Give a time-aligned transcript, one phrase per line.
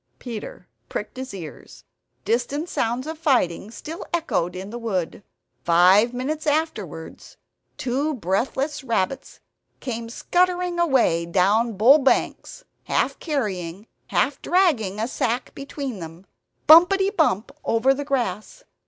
[0.17, 1.83] Peter pricked his ears;
[2.25, 5.21] distant sounds of fighting still echoed in the wood.
[5.63, 7.37] Five minutes afterwards
[7.77, 9.41] two breathless rabbits
[9.79, 16.25] came scuttering away down Bull Banks, half carrying, half dragging a sack between them,
[16.65, 18.63] bumpetty bump over the grass.